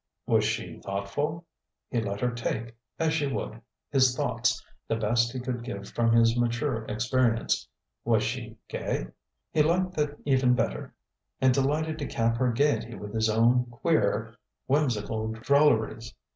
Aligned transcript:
Was 0.25 0.43
she 0.43 0.79
thoughtful? 0.79 1.45
He 1.91 2.01
let 2.01 2.21
her 2.21 2.31
take, 2.31 2.75
as 2.97 3.13
she 3.13 3.27
would, 3.27 3.61
his 3.91 4.15
thoughts, 4.17 4.65
the 4.87 4.95
best 4.95 5.31
he 5.31 5.39
could 5.39 5.63
give 5.63 5.89
from 5.91 6.11
his 6.11 6.35
mature 6.35 6.85
experience. 6.85 7.67
Was 8.03 8.23
she 8.23 8.57
gay? 8.67 9.09
He 9.53 9.61
liked 9.61 9.93
that 9.97 10.17
even 10.25 10.55
better, 10.55 10.95
and 11.39 11.53
delighted 11.53 11.99
to 11.99 12.07
cap 12.07 12.37
her 12.37 12.51
gaiety 12.51 12.95
with 12.95 13.13
his 13.13 13.29
own 13.29 13.67
queer, 13.67 14.35
whimsical 14.67 15.33
drolleries. 15.33 16.11